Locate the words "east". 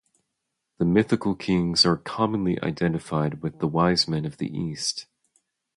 4.47-5.05